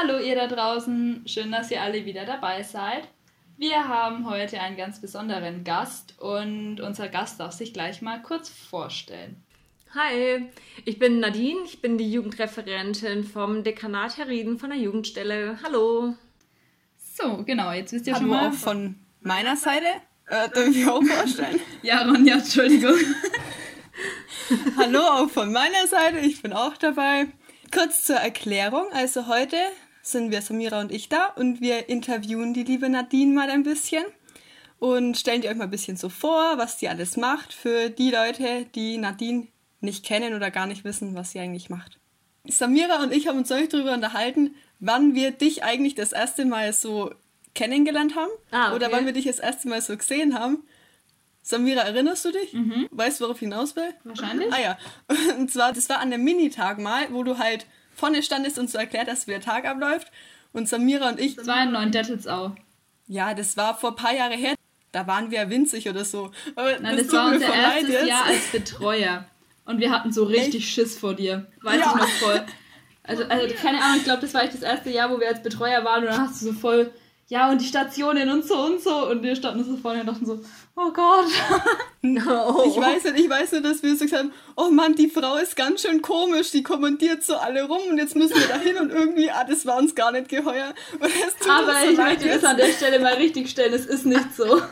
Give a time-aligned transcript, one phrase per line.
[0.00, 3.06] Hallo ihr da draußen, schön, dass ihr alle wieder dabei seid.
[3.58, 8.48] Wir haben heute einen ganz besonderen Gast und unser Gast darf sich gleich mal kurz
[8.48, 9.42] vorstellen.
[9.94, 10.48] Hi,
[10.86, 15.58] ich bin Nadine, ich bin die Jugendreferentin vom Dekanat Herrieden von der Jugendstelle.
[15.62, 16.14] Hallo.
[16.96, 18.48] So, genau, jetzt wisst ihr Hallo schon mal.
[18.48, 19.86] auch von meiner Seite.
[20.28, 21.60] Äh, darf ich auch vorstellen?
[21.82, 22.96] Ja, Ronja, Entschuldigung.
[24.78, 27.26] Hallo auch von meiner Seite, ich bin auch dabei.
[27.70, 29.56] Kurz zur Erklärung, also heute
[30.02, 34.04] sind wir Samira und ich da und wir interviewen die liebe Nadine mal ein bisschen
[34.78, 38.10] und stellen die euch mal ein bisschen so vor, was die alles macht für die
[38.10, 39.48] Leute, die Nadine
[39.80, 41.98] nicht kennen oder gar nicht wissen, was sie eigentlich macht.
[42.48, 46.72] Samira und ich haben uns neulich darüber unterhalten, wann wir dich eigentlich das erste Mal
[46.72, 47.12] so
[47.54, 48.76] kennengelernt haben Ah, okay.
[48.76, 50.64] oder wann wir dich das erste Mal so gesehen haben.
[51.42, 52.54] Samira, erinnerst du dich?
[52.90, 53.94] Weißt du, worauf ich hinaus will?
[54.04, 54.52] Wahrscheinlich.
[54.52, 54.78] Ah ja.
[55.38, 57.66] Und zwar, das war an einem Minitag mal, wo du halt
[58.00, 60.10] vorne standest und so erklärt wie der Tag abläuft.
[60.52, 62.56] Und Samira und ich, Das war in Neuendettelsau.
[63.06, 64.54] ja, das war vor ein paar Jahre her.
[64.92, 66.32] Da waren wir winzig oder so.
[66.56, 68.06] Aber Nein, das das war unser erstes jetzt.
[68.08, 69.24] Jahr als Betreuer.
[69.64, 71.46] Und wir hatten so richtig Schiss vor dir.
[71.62, 71.90] Weiß Ja.
[71.94, 72.44] ich noch voll.
[73.04, 75.42] Also, also keine Ahnung, ich glaube, das war echt das erste Jahr, wo wir als
[75.42, 76.92] Betreuer waren und dann hast du so voll,
[77.30, 79.08] ja, und die Stationen und so und so.
[79.08, 80.40] Und wir standen so vorne und dachten so,
[80.74, 81.26] oh Gott.
[82.02, 82.64] No.
[82.66, 85.36] Ich weiß nicht, ich weiß nur, dass wir so gesagt haben, oh Mann, die Frau
[85.36, 88.78] ist ganz schön komisch, die kommentiert so alle rum und jetzt müssen wir da hin
[88.78, 90.72] und irgendwie, ah, das war uns gar nicht geheuer.
[91.00, 94.34] Es Aber so ich möchte das an der Stelle mal richtig stellen, es ist nicht
[94.34, 94.62] so.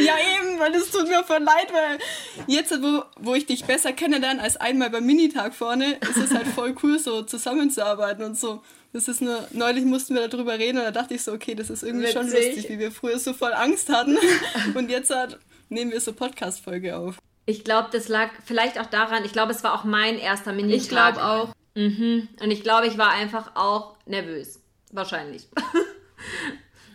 [0.00, 1.98] Ja, eben, weil das tut mir voll leid, weil
[2.46, 6.46] jetzt, wo, wo ich dich besser kennenlerne als einmal beim Minitag vorne, ist es halt
[6.46, 8.62] voll cool, so zusammenzuarbeiten und so.
[8.92, 11.68] Das ist nur, neulich mussten wir darüber reden und da dachte ich so, okay, das
[11.70, 12.46] ist irgendwie schon Witzig.
[12.56, 14.16] lustig, wie wir früher so voll Angst hatten.
[14.74, 17.18] Und jetzt halt, nehmen wir so Podcast-Folge auf.
[17.44, 20.80] Ich glaube, das lag vielleicht auch daran, ich glaube, es war auch mein erster Minitag.
[20.80, 21.54] Ich glaube auch.
[21.74, 22.28] Mhm.
[22.40, 24.60] Und ich glaube, ich war einfach auch nervös.
[24.92, 25.48] Wahrscheinlich.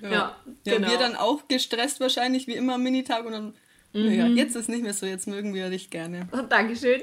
[0.02, 0.89] Ja, Ja, genau.
[0.89, 3.53] wir dann auch gestresst wahrscheinlich, wie immer am Minitag und dann,
[3.93, 6.27] naja, jetzt ist nicht mehr so, jetzt mögen wir dich gerne.
[6.33, 7.02] Oh, Dankeschön.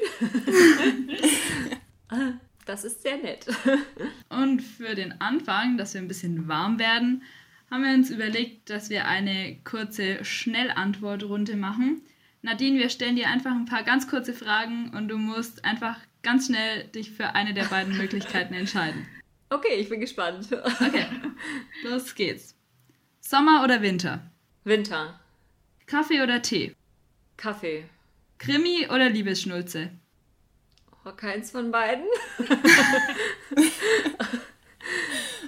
[2.67, 3.47] Das ist sehr nett.
[4.29, 7.23] Und für den Anfang, dass wir ein bisschen warm werden,
[7.71, 12.03] haben wir uns überlegt, dass wir eine kurze Schnellantwortrunde machen.
[12.43, 16.47] Nadine, wir stellen dir einfach ein paar ganz kurze Fragen und du musst einfach ganz
[16.47, 19.07] schnell dich für eine der beiden Möglichkeiten entscheiden.
[19.53, 20.47] Okay, ich bin gespannt.
[20.53, 21.07] Okay,
[21.83, 22.55] los geht's.
[23.21, 24.31] Sommer oder Winter?
[24.63, 25.19] Winter.
[25.87, 26.73] Kaffee oder Tee?
[27.37, 27.85] Kaffee.
[28.39, 29.91] Krimi oder Liebesschnulze?
[31.05, 32.07] Oh, keins von beiden.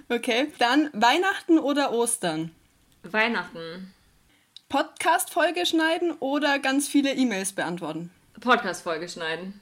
[0.08, 2.54] Okay, dann Weihnachten oder Ostern?
[3.02, 3.94] Weihnachten.
[4.68, 8.10] Podcast-Folge schneiden oder ganz viele E-Mails beantworten?
[8.38, 9.60] Podcast-Folge schneiden.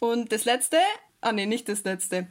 [0.00, 0.76] Und das letzte,
[1.22, 2.26] ah nee, nicht das letzte.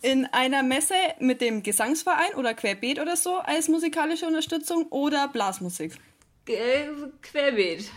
[0.00, 5.94] In einer Messe mit dem Gesangsverein oder Querbeet oder so als musikalische Unterstützung oder Blasmusik.
[6.46, 7.90] Querbeet.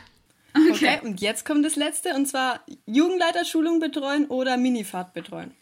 [0.71, 0.99] Okay.
[1.03, 5.53] und jetzt kommt das letzte und zwar Jugendleiterschulung betreuen oder Minifahrt betreuen.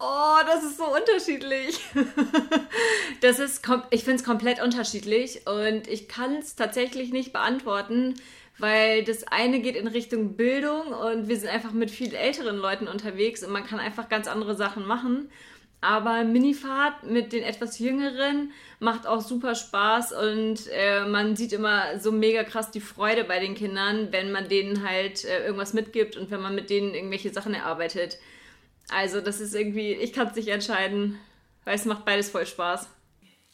[0.00, 1.80] Oh, das ist so unterschiedlich.
[3.20, 8.14] Das ist, ich finde es komplett unterschiedlich und ich kann es tatsächlich nicht beantworten,
[8.58, 12.86] weil das eine geht in Richtung Bildung und wir sind einfach mit viel älteren Leuten
[12.86, 15.30] unterwegs und man kann einfach ganz andere Sachen machen.
[15.80, 22.00] Aber Minifahrt mit den etwas jüngeren macht auch super Spaß und äh, man sieht immer
[22.00, 26.16] so mega krass die Freude bei den Kindern, wenn man denen halt äh, irgendwas mitgibt
[26.16, 28.18] und wenn man mit denen irgendwelche Sachen erarbeitet.
[28.88, 31.18] Also das ist irgendwie, ich kann es nicht entscheiden,
[31.64, 32.88] weil es macht beides voll Spaß.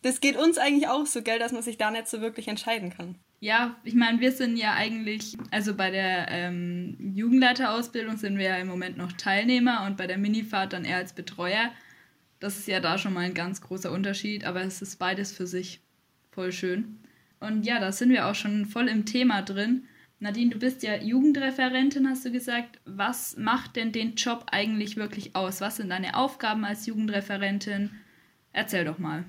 [0.01, 2.91] Das geht uns eigentlich auch so, gell, dass man sich da nicht so wirklich entscheiden
[2.91, 3.17] kann.
[3.41, 8.57] Ja, ich meine, wir sind ja eigentlich, also bei der ähm, Jugendleiterausbildung sind wir ja
[8.57, 11.71] im Moment noch Teilnehmer und bei der Minifahrt dann eher als Betreuer.
[12.41, 15.47] Das ist ja da schon mal ein ganz großer Unterschied, aber es ist beides für
[15.47, 15.81] sich
[16.31, 16.99] voll schön.
[17.41, 19.85] Und ja, da sind wir auch schon voll im Thema drin.
[20.19, 22.81] Nadine, du bist ja Jugendreferentin, hast du gesagt.
[22.85, 25.61] Was macht denn den Job eigentlich wirklich aus?
[25.61, 27.91] Was sind deine Aufgaben als Jugendreferentin?
[28.53, 29.25] Erzähl doch mal.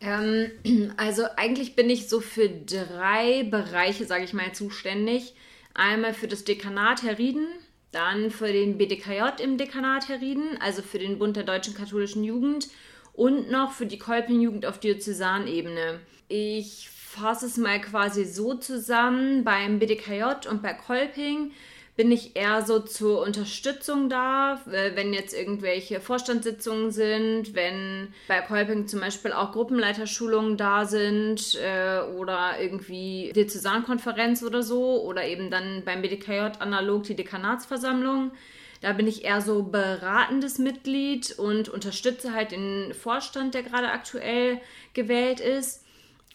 [0.00, 0.50] Ähm,
[0.96, 5.34] also eigentlich bin ich so für drei Bereiche, sage ich mal, zuständig.
[5.74, 7.46] Einmal für das Dekanat Herrieden,
[7.92, 12.68] dann für den BDKJ im Dekanat Herrieden, also für den Bund der deutschen katholischen Jugend
[13.12, 16.00] und noch für die Kolping-Jugend auf Diözesanebene.
[16.28, 19.42] Ich fasse es mal quasi so zusammen.
[19.42, 21.50] Beim BDKJ und bei Kolping
[21.96, 28.40] bin ich eher so zur Unterstützung da, äh, wenn jetzt irgendwelche Vorstandssitzungen sind, wenn bei
[28.40, 35.50] Kolping zum Beispiel auch Gruppenleiterschulungen da sind äh, oder irgendwie Diözesankonferenz oder so oder eben
[35.50, 38.32] dann beim BDKJ analog die Dekanatsversammlung.
[38.80, 44.58] Da bin ich eher so beratendes Mitglied und unterstütze halt den Vorstand, der gerade aktuell
[44.94, 45.79] gewählt ist.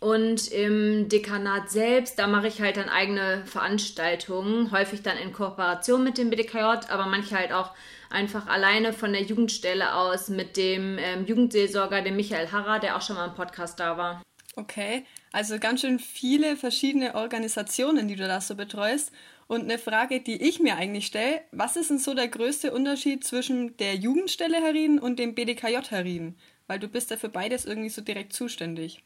[0.02, 6.04] Und im Dekanat selbst, da mache ich halt dann eigene Veranstaltungen, häufig dann in Kooperation
[6.04, 7.72] mit dem BDKJ, aber manche halt auch
[8.10, 13.02] einfach alleine von der Jugendstelle aus mit dem ähm, Jugendseelsorger, dem Michael Harrer, der auch
[13.02, 14.22] schon mal im Podcast da war.
[14.58, 19.12] Okay, also ganz schön viele verschiedene Organisationen, die du da so betreust.
[19.48, 23.24] Und eine Frage, die ich mir eigentlich stelle, was ist denn so der größte Unterschied
[23.24, 26.38] zwischen der Jugendstelle Herrieden und dem BDKJ Herrieden?
[26.68, 29.04] Weil du bist ja für beides irgendwie so direkt zuständig.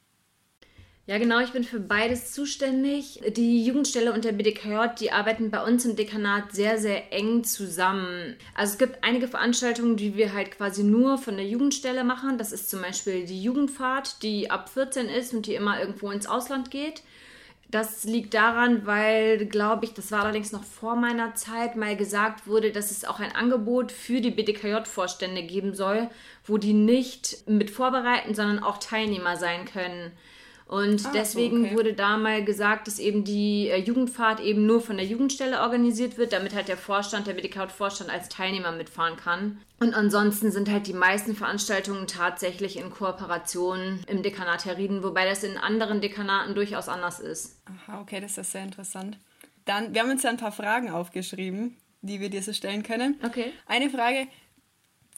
[1.10, 3.20] Ja, genau, ich bin für beides zuständig.
[3.36, 8.36] Die Jugendstelle und der BDKJ, die arbeiten bei uns im Dekanat sehr, sehr eng zusammen.
[8.54, 12.38] Also es gibt einige Veranstaltungen, die wir halt quasi nur von der Jugendstelle machen.
[12.38, 16.28] Das ist zum Beispiel die Jugendfahrt, die ab 14 ist und die immer irgendwo ins
[16.28, 17.02] Ausland geht.
[17.72, 22.46] Das liegt daran, weil, glaube ich, das war allerdings noch vor meiner Zeit, mal gesagt
[22.46, 26.08] wurde, dass es auch ein Angebot für die BDKJ-Vorstände geben soll,
[26.46, 30.12] wo die nicht mit vorbereiten, sondern auch Teilnehmer sein können.
[30.70, 31.76] Und ah, deswegen okay.
[31.76, 36.20] wurde da mal gesagt, dass eben die äh, Jugendfahrt eben nur von der Jugendstelle organisiert
[36.20, 39.62] wird, damit halt der Vorstand, der Medicaut-Vorstand als Teilnehmer mitfahren kann.
[39.80, 45.44] Und ansonsten sind halt die meisten Veranstaltungen tatsächlich in Kooperation im Dekanat Herrieden, wobei das
[45.44, 47.60] in anderen Dekanaten durchaus anders ist.
[47.66, 49.18] Aha, okay, das ist sehr interessant.
[49.66, 53.20] Dann, wir haben uns ja ein paar Fragen aufgeschrieben, die wir dir so stellen können.
[53.26, 53.54] Okay.
[53.66, 54.28] Eine Frage,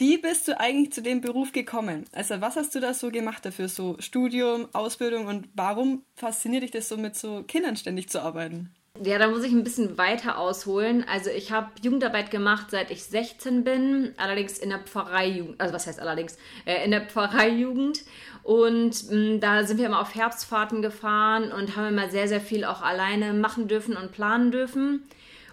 [0.01, 2.05] wie bist du eigentlich zu dem Beruf gekommen?
[2.11, 3.69] Also was hast du da so gemacht dafür?
[3.69, 8.71] So Studium, Ausbildung und warum fasziniert dich das so mit so Kindern ständig zu arbeiten?
[9.03, 11.05] Ja, da muss ich ein bisschen weiter ausholen.
[11.07, 15.85] Also ich habe Jugendarbeit gemacht, seit ich 16 bin, allerdings in der Pfarreijugend, also was
[15.85, 18.03] heißt allerdings, äh, in der Pfarreijugend.
[18.41, 22.41] Und mh, mm, da sind wir immer auf Herbstfahrten gefahren und haben immer sehr, sehr
[22.41, 25.03] viel auch alleine machen dürfen und planen dürfen.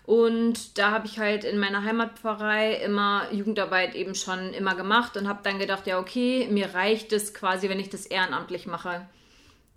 [0.08, 5.28] Und da habe ich halt in meiner Heimatpfarrei immer Jugendarbeit eben schon immer gemacht und
[5.28, 9.06] habe dann gedacht, ja, okay, mir reicht es quasi, wenn ich das ehrenamtlich mache.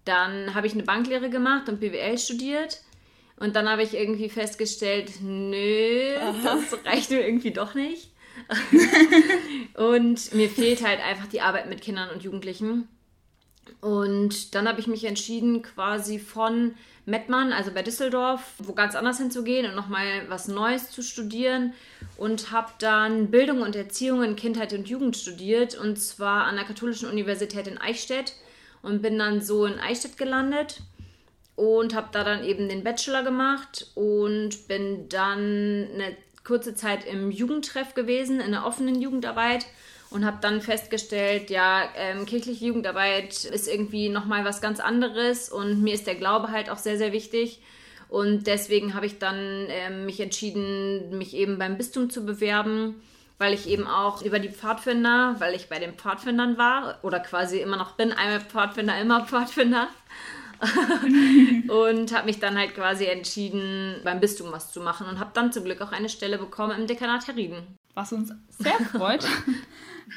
[0.06, 2.80] Dann habe ich eine Banklehre gemacht und BWL studiert.
[3.42, 6.34] Und dann habe ich irgendwie festgestellt, nö, Aha.
[6.42, 8.12] das reicht mir irgendwie doch nicht.
[9.74, 12.88] und mir fehlt halt einfach die Arbeit mit Kindern und Jugendlichen.
[13.80, 16.76] Und dann habe ich mich entschieden, quasi von
[17.06, 21.74] Mettmann, also bei Düsseldorf, wo ganz anders hinzugehen und nochmal was Neues zu studieren.
[22.18, 25.76] Und habe dann Bildung und Erziehung in Kindheit und Jugend studiert.
[25.76, 28.36] Und zwar an der Katholischen Universität in Eichstätt.
[28.82, 30.82] Und bin dann so in Eichstätt gelandet.
[31.56, 33.92] Und habe da dann eben den Bachelor gemacht.
[33.96, 35.40] Und bin dann
[35.94, 39.66] eine kurze Zeit im Jugendtreff gewesen, in der offenen Jugendarbeit
[40.12, 45.82] und habe dann festgestellt, ja, ähm, kirchliche Jugendarbeit ist irgendwie nochmal was ganz anderes und
[45.82, 47.62] mir ist der Glaube halt auch sehr, sehr wichtig.
[48.10, 53.02] Und deswegen habe ich dann ähm, mich entschieden, mich eben beim Bistum zu bewerben,
[53.38, 57.60] weil ich eben auch über die Pfadfinder, weil ich bei den Pfadfindern war oder quasi
[57.62, 59.88] immer noch bin, einmal Pfadfinder, immer Pfadfinder.
[61.68, 65.52] und habe mich dann halt quasi entschieden, beim Bistum was zu machen und habe dann
[65.52, 67.78] zum Glück auch eine Stelle bekommen im Dekanat Herrieden.
[67.94, 69.26] Was uns sehr freut.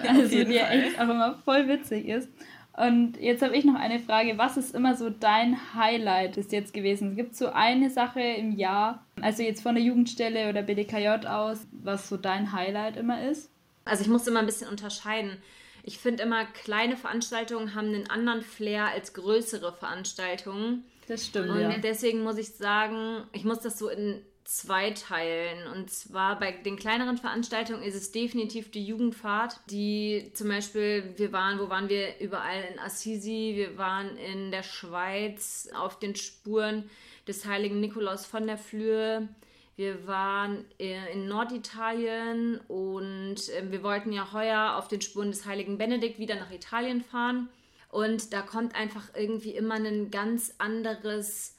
[0.00, 2.28] Also die ja echt auch immer voll witzig ist.
[2.76, 4.36] Und jetzt habe ich noch eine Frage.
[4.36, 7.14] Was ist immer so dein Highlight bis jetzt gewesen?
[7.14, 11.66] Gibt es so eine Sache im Jahr, also jetzt von der Jugendstelle oder BDKJ aus,
[11.70, 13.50] was so dein Highlight immer ist?
[13.84, 15.38] Also ich muss immer ein bisschen unterscheiden.
[15.86, 20.84] Ich finde immer, kleine Veranstaltungen haben einen anderen Flair als größere Veranstaltungen.
[21.08, 21.50] Das stimmt.
[21.50, 21.76] Und ja.
[21.78, 25.66] deswegen muss ich sagen, ich muss das so in zweiteilen.
[25.68, 31.32] Und zwar bei den kleineren Veranstaltungen ist es definitiv die Jugendfahrt, die zum Beispiel, wir
[31.32, 32.18] waren, wo waren wir?
[32.20, 36.88] Überall in Assisi, wir waren in der Schweiz auf den Spuren
[37.26, 39.28] des heiligen Nikolaus von der Flöhe.
[39.76, 45.78] Wir waren in Norditalien und ähm, wir wollten ja heuer auf den Spuren des heiligen
[45.78, 47.48] Benedikt wieder nach Italien fahren.
[47.90, 51.56] Und da kommt einfach irgendwie immer ein ganz anderes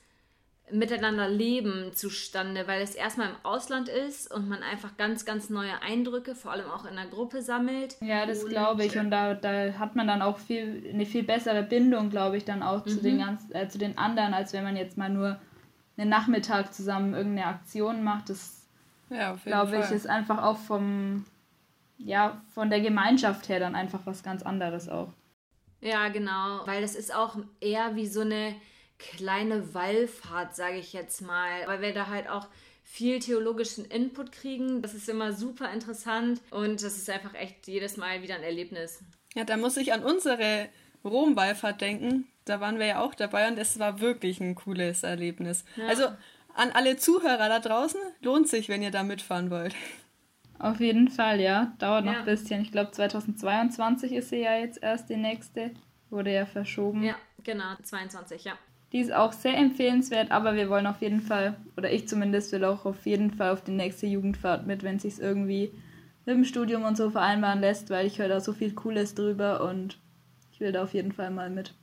[0.71, 5.81] Miteinander leben zustande, weil es erstmal im Ausland ist und man einfach ganz, ganz neue
[5.81, 7.97] Eindrücke, vor allem auch in der Gruppe sammelt.
[8.01, 8.97] Ja, das glaube ich.
[8.97, 12.63] Und da, da hat man dann auch viel, eine viel bessere Bindung, glaube ich, dann
[12.63, 12.89] auch mhm.
[12.89, 15.39] zu, den ganz, äh, zu den anderen, als wenn man jetzt mal nur
[15.97, 18.29] einen Nachmittag zusammen irgendeine Aktion macht.
[18.29, 18.67] Das,
[19.09, 21.25] ja, glaube ich, ist einfach auch vom,
[21.97, 25.13] ja, von der Gemeinschaft her dann einfach was ganz anderes auch.
[25.81, 28.55] Ja, genau, weil das ist auch eher wie so eine
[28.97, 32.47] kleine Wallfahrt, sage ich jetzt mal, weil wir da halt auch
[32.83, 34.81] viel theologischen Input kriegen.
[34.81, 39.03] Das ist immer super interessant und das ist einfach echt jedes Mal wieder ein Erlebnis.
[39.33, 40.69] Ja, da muss ich an unsere
[41.03, 42.27] Rom-Wallfahrt denken.
[42.45, 45.65] Da waren wir ja auch dabei und es war wirklich ein cooles Erlebnis.
[45.75, 45.87] Ja.
[45.87, 46.05] Also
[46.53, 49.75] an alle Zuhörer da draußen, lohnt sich, wenn ihr da mitfahren wollt.
[50.59, 51.73] Auf jeden Fall, ja.
[51.79, 52.19] Dauert noch ja.
[52.19, 52.61] ein bisschen.
[52.61, 55.71] Ich glaube, 2022 ist sie ja jetzt erst die nächste.
[56.09, 57.03] Wurde ja verschoben.
[57.03, 58.53] Ja, genau, 22, ja.
[58.93, 62.63] Die ist auch sehr empfehlenswert, aber wir wollen auf jeden Fall, oder ich zumindest will
[62.63, 65.71] auch auf jeden Fall auf die nächste Jugendfahrt mit, wenn es sich irgendwie
[66.25, 69.67] mit dem Studium und so vereinbaren lässt, weil ich höre da so viel Cooles drüber
[69.67, 69.99] und
[70.51, 71.73] ich will da auf jeden Fall mal mit.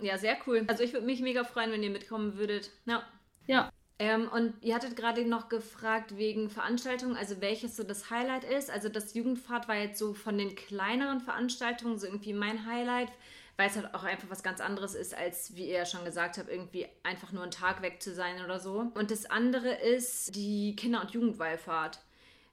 [0.00, 0.64] Ja, sehr cool.
[0.66, 2.70] Also ich würde mich mega freuen, wenn ihr mitkommen würdet.
[2.86, 3.02] Ja.
[3.46, 3.70] Ja.
[3.98, 8.70] Ähm, und ihr hattet gerade noch gefragt wegen Veranstaltungen, also welches so das Highlight ist.
[8.70, 13.10] Also das Jugendfahrt war jetzt so von den kleineren Veranstaltungen so irgendwie mein Highlight,
[13.56, 16.38] weil es halt auch einfach was ganz anderes ist, als wie ihr ja schon gesagt
[16.38, 18.92] habt, irgendwie einfach nur einen Tag weg zu sein oder so.
[18.94, 21.98] Und das andere ist die Kinder- und Jugendwallfahrt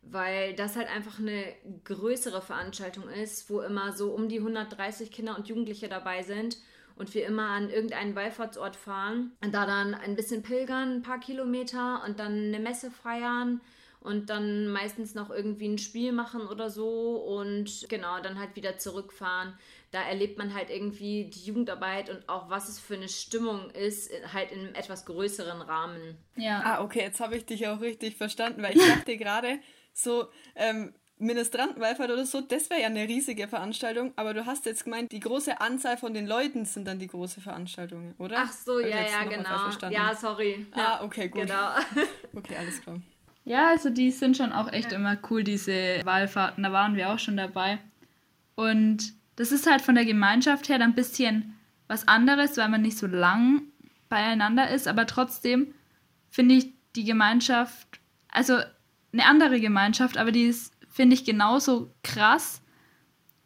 [0.08, 1.44] weil das halt einfach eine
[1.84, 6.58] größere Veranstaltung ist, wo immer so um die 130 Kinder und Jugendliche dabei sind
[6.96, 11.20] und wir immer an irgendeinen Wallfahrtsort fahren und da dann ein bisschen pilgern, ein paar
[11.20, 13.62] Kilometer und dann eine Messe feiern
[14.06, 18.78] und dann meistens noch irgendwie ein Spiel machen oder so und genau, dann halt wieder
[18.78, 19.58] zurückfahren.
[19.92, 24.12] Da erlebt man halt irgendwie die Jugendarbeit und auch was es für eine Stimmung ist,
[24.32, 26.18] halt in einem etwas größeren Rahmen.
[26.36, 26.62] Ja.
[26.64, 29.60] Ah, okay, jetzt habe ich dich auch richtig verstanden, weil ich dachte gerade
[29.92, 34.84] so, ähm, Ministrantenwallfahrt oder so, das wäre ja eine riesige Veranstaltung, aber du hast jetzt
[34.84, 38.38] gemeint, die große Anzahl von den Leuten sind dann die große Veranstaltung, oder?
[38.40, 39.90] Ach so, ja, ja, genau.
[39.90, 40.66] Ja, sorry.
[40.74, 41.44] Ah, okay, gut.
[41.44, 41.70] Genau.
[42.36, 43.00] okay, alles klar.
[43.46, 46.64] Ja, also die sind schon auch echt immer cool, diese Wallfahrten.
[46.64, 47.78] Da waren wir auch schon dabei.
[48.56, 51.58] Und das ist halt von der Gemeinschaft her dann ein bisschen
[51.88, 53.62] was anderes, weil man nicht so lang
[54.10, 55.74] beieinander ist, aber trotzdem
[56.30, 58.60] finde ich die Gemeinschaft, also
[59.14, 62.62] eine andere Gemeinschaft, aber die ist finde ich genauso krass,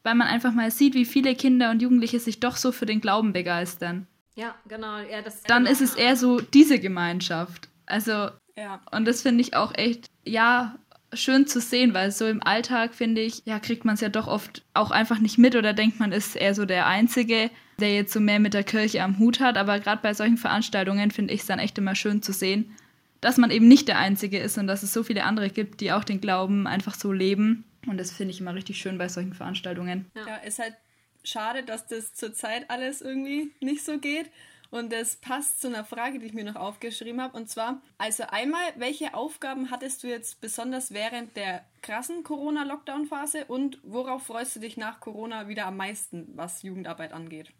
[0.03, 3.01] weil man einfach mal sieht, wie viele Kinder und Jugendliche sich doch so für den
[3.01, 4.05] Glauben begeistern.
[4.35, 4.99] Ja, genau.
[4.99, 7.67] Ja, das Dann ist es eher so diese Gemeinschaft.
[7.87, 8.79] Also, ja.
[8.91, 10.75] und das finde ich auch echt, ja,
[11.11, 14.27] schön zu sehen, weil so im Alltag, finde ich, ja, kriegt man es ja doch
[14.27, 18.13] oft auch einfach nicht mit oder denkt man, ist eher so der Einzige, der jetzt
[18.13, 19.57] so mehr mit der Kirche am Hut hat.
[19.57, 22.75] Aber gerade bei solchen Veranstaltungen finde ich es dann echt immer schön zu sehen,
[23.21, 25.91] dass man eben nicht der Einzige ist und dass es so viele andere gibt, die
[25.91, 27.65] auch den Glauben einfach so leben.
[27.87, 30.09] Und das finde ich immer richtig schön bei solchen Veranstaltungen.
[30.15, 30.75] Ja, ja ist halt
[31.23, 34.29] schade, dass das zurzeit alles irgendwie nicht so geht.
[34.71, 37.35] Und das passt zu einer Frage, die ich mir noch aufgeschrieben habe.
[37.35, 43.79] Und zwar, also einmal, welche Aufgaben hattest du jetzt besonders während der krassen Corona-Lockdown-Phase und
[43.83, 47.51] worauf freust du dich nach Corona wieder am meisten, was Jugendarbeit angeht?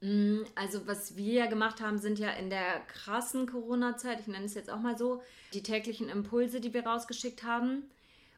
[0.00, 4.44] Mm, also was wir ja gemacht haben, sind ja in der krassen Corona-Zeit, ich nenne
[4.44, 5.22] es jetzt auch mal so,
[5.52, 7.84] die täglichen Impulse, die wir rausgeschickt haben.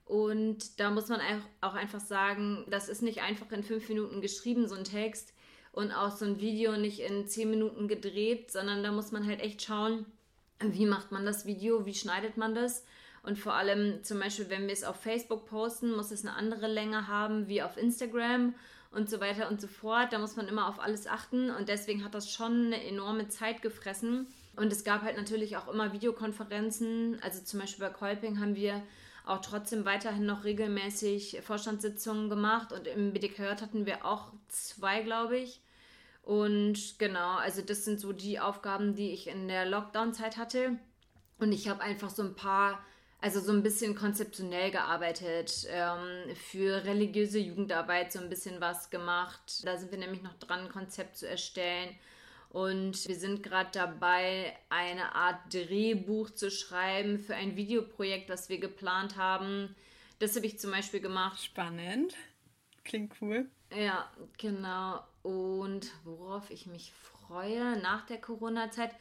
[0.05, 1.21] Und da muss man
[1.61, 5.35] auch einfach sagen, das ist nicht einfach in fünf Minuten geschrieben, so ein Text
[5.73, 9.41] und auch so ein Video nicht in zehn Minuten gedreht, sondern da muss man halt
[9.41, 10.07] echt schauen,
[10.61, 12.85] wie macht man das Video, wie schneidet man das.
[13.23, 16.69] Und vor allem zum Beispiel, wenn wir es auf Facebook posten, muss es eine andere
[16.69, 18.55] Länge haben wie auf Instagram
[18.91, 20.13] und so weiter und so fort.
[20.13, 23.63] Da muss man immer auf alles achten und deswegen hat das schon eine enorme Zeit
[23.63, 24.27] gefressen.
[24.57, 27.19] Und es gab halt natürlich auch immer Videokonferenzen.
[27.23, 28.83] Also zum Beispiel bei Kolping haben wir
[29.25, 35.39] auch trotzdem weiterhin noch regelmäßig Vorstandssitzungen gemacht und im BDKJ hatten wir auch zwei, glaube
[35.39, 35.61] ich.
[36.23, 40.79] Und genau, also das sind so die Aufgaben, die ich in der Lockdown-Zeit hatte.
[41.39, 42.81] Und ich habe einfach so ein paar
[43.21, 49.65] also so ein bisschen konzeptionell gearbeitet, ähm, für religiöse Jugendarbeit so ein bisschen was gemacht.
[49.65, 51.95] Da sind wir nämlich noch dran, ein Konzept zu erstellen.
[52.51, 58.59] Und wir sind gerade dabei, eine Art Drehbuch zu schreiben für ein Videoprojekt, das wir
[58.59, 59.75] geplant haben.
[60.19, 61.43] Das habe ich zum Beispiel gemacht.
[61.43, 62.15] Spannend.
[62.85, 63.47] Klingt cool.
[63.77, 65.03] Ja, genau.
[65.23, 68.95] Und worauf ich mich freue nach der Corona-Zeit,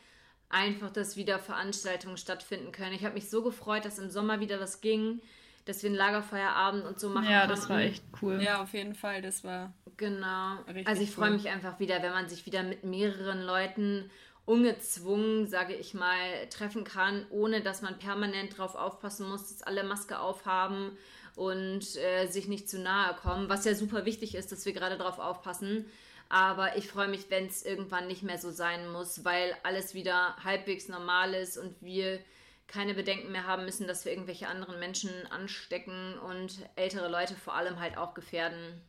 [0.49, 2.93] einfach, dass wieder Veranstaltungen stattfinden können.
[2.93, 5.21] Ich habe mich so gefreut, dass im Sommer wieder was ging,
[5.65, 7.55] dass wir einen Lagerfeuerabend und so machen Ja, konnten.
[7.55, 8.41] das war echt cool.
[8.41, 9.73] Ja, auf jeden Fall, das war.
[9.97, 10.57] Genau.
[10.85, 11.15] Also ich cool.
[11.15, 14.09] freue mich einfach wieder, wenn man sich wieder mit mehreren Leuten
[14.45, 19.83] ungezwungen, sage ich mal, treffen kann, ohne dass man permanent darauf aufpassen muss, dass alle
[19.83, 20.97] Maske aufhaben
[21.35, 24.97] und äh, sich nicht zu nahe kommen, was ja super wichtig ist, dass wir gerade
[24.97, 25.85] darauf aufpassen.
[26.29, 30.35] Aber ich freue mich, wenn es irgendwann nicht mehr so sein muss, weil alles wieder
[30.43, 32.19] halbwegs normal ist und wir
[32.67, 37.55] keine Bedenken mehr haben müssen, dass wir irgendwelche anderen Menschen anstecken und ältere Leute vor
[37.55, 38.81] allem halt auch gefährden.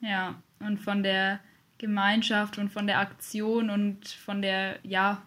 [0.00, 1.40] Ja, und von der
[1.76, 5.22] Gemeinschaft und von der Aktion und von der, ja,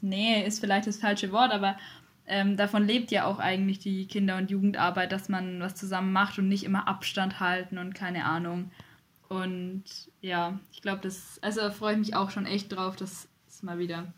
[0.00, 1.78] Nähe ist vielleicht das falsche Wort, aber
[2.26, 6.38] ähm, davon lebt ja auch eigentlich die Kinder- und Jugendarbeit, dass man was zusammen macht
[6.38, 8.70] und nicht immer Abstand halten und keine Ahnung.
[9.30, 9.84] Und
[10.20, 13.78] ja, ich glaube, das, also freue ich mich auch schon echt drauf, dass es mal
[13.78, 14.12] wieder ein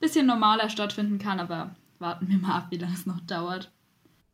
[0.00, 3.70] bisschen normaler stattfinden kann, aber warten wir mal ab, wie lange es noch dauert.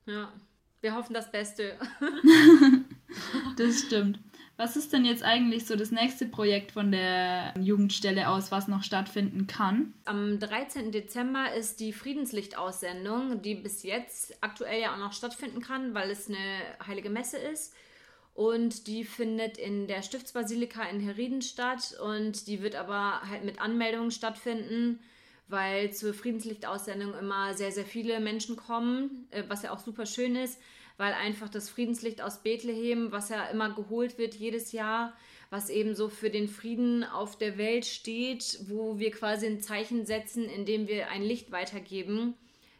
[0.06, 0.32] Ja,
[0.80, 1.78] wir hoffen das Beste.
[3.58, 4.18] das stimmt.
[4.56, 8.84] Was ist denn jetzt eigentlich so das nächste Projekt von der Jugendstelle aus, was noch
[8.84, 9.92] stattfinden kann?
[10.06, 10.92] Am 13.
[10.92, 16.28] Dezember ist die Friedenslichtaussendung, die bis jetzt aktuell ja auch noch stattfinden kann, weil es
[16.28, 16.38] eine
[16.86, 17.74] heilige Messe ist.
[18.34, 23.60] Und die findet in der Stiftsbasilika in Herrieden statt und die wird aber halt mit
[23.60, 24.98] Anmeldungen stattfinden,
[25.46, 30.34] weil zur Friedenslichtaussendung immer sehr, sehr viele Menschen kommen, äh, was ja auch super schön
[30.34, 30.58] ist
[30.96, 35.12] weil einfach das Friedenslicht aus Bethlehem, was ja immer geholt wird jedes Jahr,
[35.50, 40.06] was eben so für den Frieden auf der Welt steht, wo wir quasi ein Zeichen
[40.06, 42.34] setzen, indem wir ein Licht weitergeben.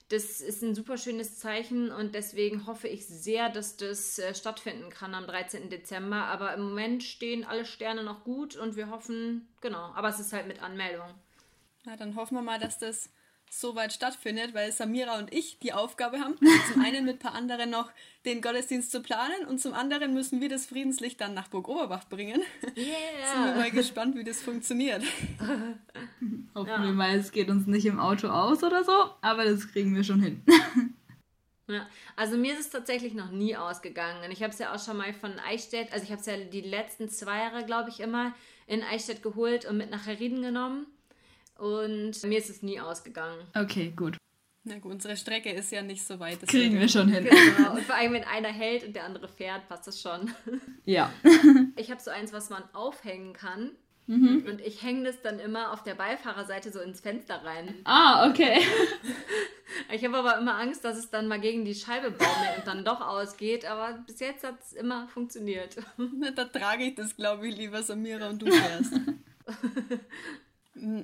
[0.08, 4.90] Das ist ein super schönes Zeichen und deswegen hoffe ich sehr, dass das äh, stattfinden
[4.90, 5.70] kann am 13.
[5.70, 6.24] Dezember.
[6.26, 10.32] Aber im Moment stehen alle Sterne noch gut und wir hoffen, genau, aber es ist
[10.32, 11.08] halt mit Anmeldung.
[11.84, 13.10] Na, dann hoffen wir mal, dass das
[13.60, 16.36] so weit stattfindet, weil Samira und ich die Aufgabe haben,
[16.72, 17.90] zum einen mit ein paar anderen noch
[18.24, 22.04] den Gottesdienst zu planen und zum anderen müssen wir das Friedenslicht dann nach Burg Oberbach
[22.08, 22.40] bringen.
[22.76, 23.32] Yeah.
[23.32, 25.02] Sind wir mal gespannt, wie das funktioniert.
[26.54, 26.82] Hoffen ja.
[26.82, 30.04] wir mal, es geht uns nicht im Auto aus oder so, aber das kriegen wir
[30.04, 30.42] schon hin.
[31.66, 34.30] Ja, also mir ist es tatsächlich noch nie ausgegangen.
[34.30, 36.60] Ich habe es ja auch schon mal von Eichstätt, also ich habe es ja die
[36.60, 38.34] letzten zwei Jahre, glaube ich, immer
[38.66, 40.86] in Eichstätt geholt und mit nach Herrieden genommen.
[41.58, 43.46] Und mir ist es nie ausgegangen.
[43.54, 44.16] Okay, gut.
[44.66, 46.40] Na gut, unsere Strecke ist ja nicht so weit.
[46.48, 47.24] Kriegen wir schon hin.
[47.24, 47.74] Genau.
[47.74, 50.32] Und vor allem, wenn einer hält und der andere fährt, passt das schon.
[50.84, 51.12] Ja.
[51.76, 53.72] Ich habe so eins, was man aufhängen kann.
[54.06, 54.44] Mhm.
[54.46, 57.74] Und ich hänge das dann immer auf der Beifahrerseite so ins Fenster rein.
[57.84, 58.60] Ah, okay.
[59.92, 62.84] Ich habe aber immer Angst, dass es dann mal gegen die Scheibe baumelt und dann
[62.84, 63.64] doch ausgeht.
[63.64, 65.76] Aber bis jetzt hat es immer funktioniert.
[65.96, 68.92] Na, da trage ich das, glaube ich, lieber Samira und du fährst.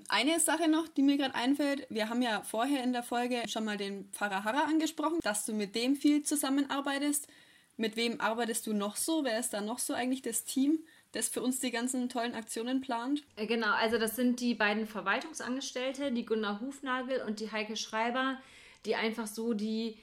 [0.08, 3.64] Eine Sache noch, die mir gerade einfällt, wir haben ja vorher in der Folge schon
[3.64, 7.28] mal den Pfarrer Harrer angesprochen, dass du mit dem viel zusammenarbeitest.
[7.76, 9.24] Mit wem arbeitest du noch so?
[9.24, 10.80] Wer ist da noch so eigentlich das Team,
[11.12, 13.22] das für uns die ganzen tollen Aktionen plant?
[13.36, 18.38] Äh, genau, also das sind die beiden Verwaltungsangestellte, die Gunnar Hufnagel und die Heike Schreiber,
[18.84, 19.96] die einfach so die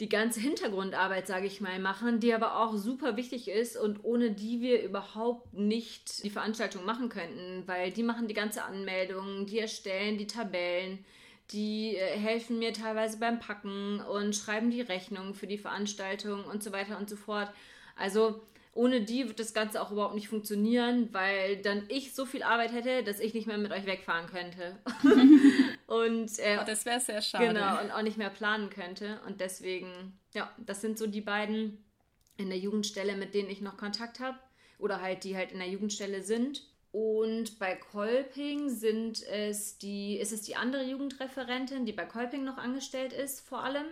[0.00, 4.30] die ganze Hintergrundarbeit, sage ich mal, machen, die aber auch super wichtig ist und ohne
[4.30, 9.58] die wir überhaupt nicht die Veranstaltung machen könnten, weil die machen die ganze Anmeldung, die
[9.58, 11.04] erstellen die Tabellen,
[11.50, 16.62] die äh, helfen mir teilweise beim Packen und schreiben die Rechnung für die Veranstaltung und
[16.62, 17.50] so weiter und so fort.
[17.96, 18.42] Also
[18.74, 22.72] ohne die wird das Ganze auch überhaupt nicht funktionieren, weil dann ich so viel Arbeit
[22.72, 24.76] hätte, dass ich nicht mehr mit euch wegfahren könnte.
[25.86, 27.46] und äh, oh, das wäre sehr schade.
[27.46, 29.20] Genau, und auch nicht mehr planen könnte.
[29.26, 31.84] Und deswegen, ja, das sind so die beiden
[32.36, 34.38] in der Jugendstelle, mit denen ich noch Kontakt habe.
[34.78, 36.62] Oder halt, die halt in der Jugendstelle sind.
[36.92, 42.58] Und bei Kolping sind es die, ist es die andere Jugendreferentin, die bei Kolping noch
[42.58, 43.86] angestellt ist, vor allem.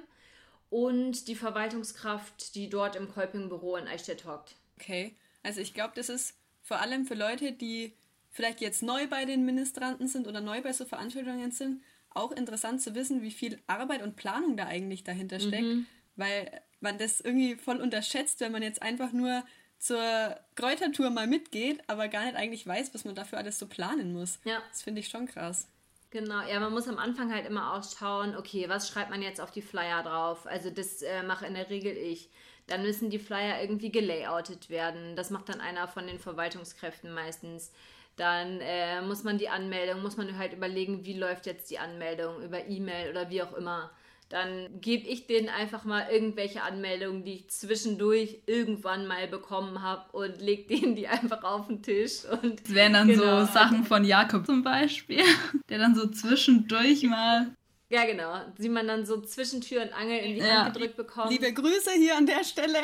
[0.70, 4.56] Und die Verwaltungskraft, die dort im Kolping-Büro in Eichstätt hockt.
[4.80, 7.92] Okay, also ich glaube, das ist vor allem für Leute, die
[8.34, 12.82] vielleicht jetzt neu bei den Ministranten sind oder neu bei so Veranstaltungen sind, auch interessant
[12.82, 15.86] zu wissen, wie viel Arbeit und Planung da eigentlich dahinter steckt, mhm.
[16.16, 19.44] weil man das irgendwie voll unterschätzt, wenn man jetzt einfach nur
[19.78, 24.12] zur Kräutertour mal mitgeht, aber gar nicht eigentlich weiß, was man dafür alles so planen
[24.12, 24.40] muss.
[24.44, 24.60] Ja.
[24.68, 25.68] Das finde ich schon krass.
[26.10, 29.40] Genau, ja, man muss am Anfang halt immer auch schauen, okay, was schreibt man jetzt
[29.40, 30.46] auf die Flyer drauf?
[30.46, 32.30] Also das äh, mache in der Regel ich.
[32.66, 35.16] Dann müssen die Flyer irgendwie gelayoutet werden.
[35.16, 37.72] Das macht dann einer von den Verwaltungskräften meistens.
[38.16, 42.42] Dann äh, muss man die Anmeldung, muss man halt überlegen, wie läuft jetzt die Anmeldung
[42.42, 43.90] über E-Mail oder wie auch immer.
[44.28, 50.10] Dann gebe ich denen einfach mal irgendwelche Anmeldungen, die ich zwischendurch irgendwann mal bekommen habe
[50.12, 52.24] und leg denen die einfach auf den Tisch.
[52.24, 53.44] Und das wären dann genau.
[53.44, 55.22] so Sachen von Jakob zum Beispiel,
[55.68, 57.54] der dann so zwischendurch mal
[57.90, 58.40] ja, genau.
[58.58, 60.64] Die man dann so zwischen Tür und Angel in die ja.
[60.64, 61.30] Hand gedrückt bekommt.
[61.30, 62.78] Liebe Grüße hier an der Stelle.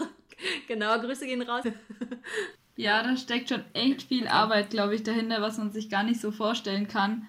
[0.68, 1.64] genau, Grüße gehen raus.
[2.76, 6.20] Ja, da steckt schon echt viel Arbeit, glaube ich, dahinter, was man sich gar nicht
[6.20, 7.26] so vorstellen kann.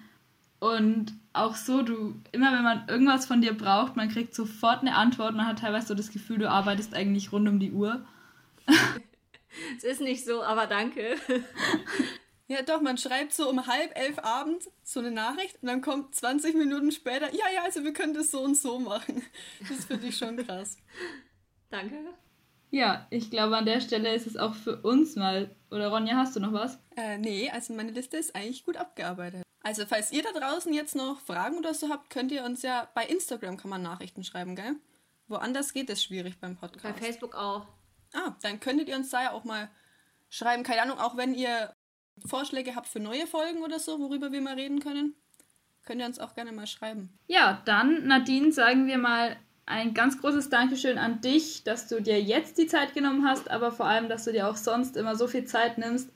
[0.60, 4.94] Und auch so, du, immer wenn man irgendwas von dir braucht, man kriegt sofort eine
[4.94, 5.34] Antwort.
[5.34, 8.04] Man hat teilweise so das Gefühl, du arbeitest eigentlich rund um die Uhr.
[9.76, 11.16] es ist nicht so, aber danke.
[12.50, 16.14] Ja, doch, man schreibt so um halb elf abends so eine Nachricht und dann kommt
[16.14, 19.22] 20 Minuten später, ja, ja, also wir können das so und so machen.
[19.68, 20.78] Das finde ich schon krass.
[21.68, 22.14] Danke.
[22.70, 25.54] Ja, ich glaube, an der Stelle ist es auch für uns mal.
[25.70, 26.78] Oder Ronja, hast du noch was?
[26.96, 29.42] Äh, nee, also meine Liste ist eigentlich gut abgearbeitet.
[29.62, 32.88] Also, falls ihr da draußen jetzt noch Fragen oder so habt, könnt ihr uns ja
[32.94, 34.76] bei Instagram kann man Nachrichten schreiben, gell?
[35.26, 36.82] Woanders geht es schwierig beim Podcast.
[36.82, 37.66] Bei Facebook auch.
[38.14, 39.68] Ah, dann könntet ihr uns da ja auch mal
[40.30, 40.62] schreiben.
[40.62, 41.72] Keine Ahnung, auch wenn ihr
[42.24, 45.14] Vorschläge habt für neue Folgen oder so, worüber wir mal reden können,
[45.84, 47.18] könnt ihr uns auch gerne mal schreiben.
[47.26, 49.36] Ja, dann, Nadine, sagen wir mal
[49.68, 53.70] ein ganz großes Dankeschön an dich, dass du dir jetzt die Zeit genommen hast, aber
[53.70, 56.10] vor allem, dass du dir auch sonst immer so viel Zeit nimmst,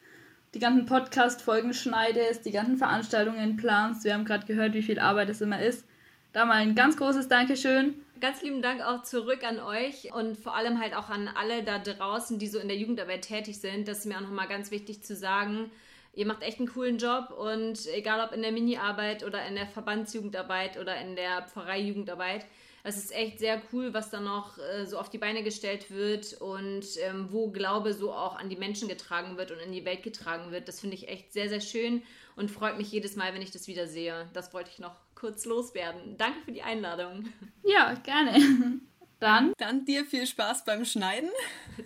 [0.54, 4.04] die ganzen Podcast-Folgen schneidest, die ganzen Veranstaltungen planst.
[4.04, 5.86] Wir haben gerade gehört, wie viel Arbeit es immer ist.
[6.32, 7.94] Da mal ein ganz großes Dankeschön.
[8.20, 11.78] Ganz lieben Dank auch zurück an euch und vor allem halt auch an alle da
[11.78, 13.86] draußen, die so in der Jugendarbeit tätig sind.
[13.86, 15.70] Das ist mir auch nochmal ganz wichtig zu sagen.
[16.14, 19.66] Ihr macht echt einen coolen Job und egal ob in der Mini-Arbeit oder in der
[19.66, 22.46] Verbandsjugendarbeit oder in der Pfarreijugendarbeit,
[22.84, 26.34] es ist echt sehr cool, was da noch äh, so auf die Beine gestellt wird
[26.34, 30.02] und ähm, wo Glaube so auch an die Menschen getragen wird und in die Welt
[30.02, 30.66] getragen wird.
[30.66, 32.02] Das finde ich echt sehr, sehr schön
[32.34, 34.28] und freut mich jedes Mal, wenn ich das wieder sehe.
[34.32, 36.16] Das wollte ich noch kurz loswerden.
[36.16, 37.28] Danke für die Einladung.
[37.64, 38.80] Ja, gerne.
[39.20, 39.52] Dann.
[39.56, 41.30] Dann dir viel Spaß beim Schneiden.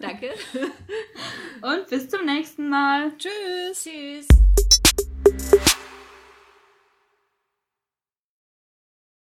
[0.01, 0.33] Danke.
[1.61, 3.13] Und bis zum nächsten Mal.
[3.19, 3.85] Tschüss.
[3.85, 5.67] Tschüss.